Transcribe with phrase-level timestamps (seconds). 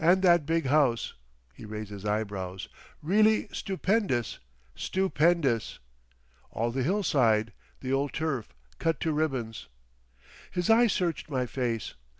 [0.00, 1.14] And that big house—"
[1.54, 2.68] He raised his eyebrows.
[3.00, 4.40] "Really stupendous!
[4.74, 5.78] Stupendous.
[6.50, 9.68] "All the hillside—the old turf—cut to ribbons!"
[10.50, 11.94] His eye searched my face.